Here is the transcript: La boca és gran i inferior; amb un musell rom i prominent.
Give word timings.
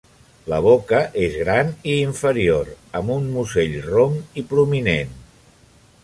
La 0.51 0.57
boca 0.67 1.01
és 1.25 1.35
gran 1.41 1.67
i 1.91 1.97
inferior; 2.05 2.71
amb 2.99 3.13
un 3.17 3.27
musell 3.35 3.75
rom 3.91 4.17
i 4.43 4.45
prominent. 4.55 5.13